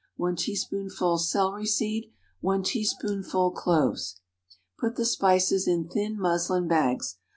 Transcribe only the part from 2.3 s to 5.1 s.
1 teaspoonful cloves. Put the